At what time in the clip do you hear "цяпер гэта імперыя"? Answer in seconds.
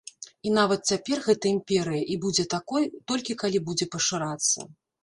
0.93-2.03